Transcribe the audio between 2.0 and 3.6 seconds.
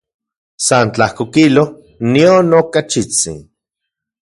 nion okachitsin.